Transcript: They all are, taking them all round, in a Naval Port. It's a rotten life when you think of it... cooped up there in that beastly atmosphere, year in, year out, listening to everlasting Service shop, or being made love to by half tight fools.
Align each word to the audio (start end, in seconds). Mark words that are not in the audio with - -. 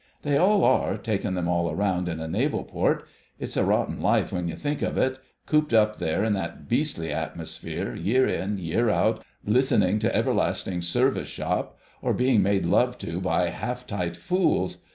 They 0.23 0.35
all 0.35 0.63
are, 0.63 0.97
taking 0.97 1.35
them 1.35 1.47
all 1.47 1.71
round, 1.75 2.09
in 2.09 2.19
a 2.19 2.27
Naval 2.27 2.63
Port. 2.63 3.07
It's 3.37 3.55
a 3.55 3.63
rotten 3.63 4.01
life 4.01 4.31
when 4.31 4.47
you 4.47 4.55
think 4.55 4.81
of 4.81 4.97
it... 4.97 5.19
cooped 5.45 5.73
up 5.73 5.99
there 5.99 6.23
in 6.23 6.33
that 6.33 6.67
beastly 6.67 7.11
atmosphere, 7.13 7.93
year 7.93 8.27
in, 8.27 8.57
year 8.57 8.89
out, 8.89 9.23
listening 9.45 9.99
to 9.99 10.15
everlasting 10.15 10.81
Service 10.81 11.27
shop, 11.29 11.77
or 12.01 12.15
being 12.15 12.41
made 12.41 12.65
love 12.65 12.97
to 12.97 13.21
by 13.21 13.49
half 13.49 13.85
tight 13.85 14.17
fools. 14.17 14.77